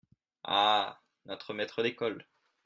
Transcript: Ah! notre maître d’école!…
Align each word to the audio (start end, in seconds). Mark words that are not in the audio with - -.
Ah! 0.45 0.99
notre 1.27 1.53
maître 1.53 1.83
d’école!… 1.83 2.25